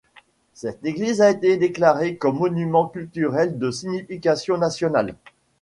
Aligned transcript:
Cette 0.55 0.83
église 0.83 1.21
a 1.21 1.29
été 1.29 1.57
déclarée 1.57 2.17
comme 2.17 2.39
monument 2.39 2.87
culturel 2.87 3.59
de 3.59 3.69
signification 3.69 4.57
nationale. 4.57 5.13